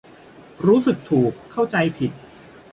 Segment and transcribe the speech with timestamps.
[0.67, 2.11] รู้สึกถูกเข้าใจผิด